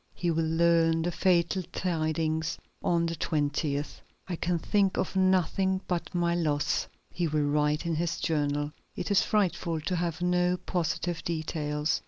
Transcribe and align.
He 0.15 0.31
will 0.31 0.47
learn 0.47 1.03
the 1.03 1.11
fatal 1.11 1.61
tidings 1.71 2.57
on 2.83 3.05
the 3.05 3.15
20th. 3.15 4.01
"I 4.27 4.35
can 4.35 4.57
think 4.57 4.97
of 4.97 5.15
nothing 5.15 5.79
but 5.87 6.15
my 6.15 6.33
loss," 6.33 6.87
he 7.11 7.27
will 7.27 7.43
write 7.45 7.85
in 7.85 7.93
his 7.93 8.19
journal. 8.19 8.71
"It 8.95 9.11
is 9.11 9.21
frightful 9.21 9.79
to 9.81 9.95
have 9.95 10.19
no 10.19 10.57
positive 10.57 11.23
details. 11.23 11.99